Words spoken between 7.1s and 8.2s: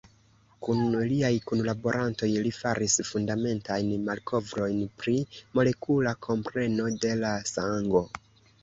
la sango.